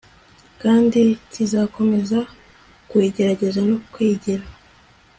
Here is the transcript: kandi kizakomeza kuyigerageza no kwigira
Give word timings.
kandi 0.61 1.01
kizakomeza 1.31 2.19
kuyigerageza 2.89 3.59
no 3.69 3.77
kwigira 3.91 4.43